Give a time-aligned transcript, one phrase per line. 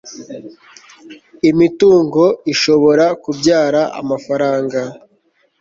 [1.49, 4.79] imitungo ishobora kubyara amafaranga